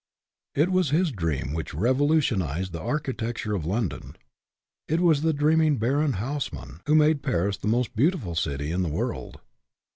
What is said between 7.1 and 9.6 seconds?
Paris the most beautiful city in the world.